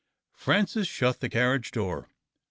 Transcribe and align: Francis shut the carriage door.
Francis 0.33 0.87
shut 0.87 1.19
the 1.19 1.29
carriage 1.29 1.69
door. 1.69 2.09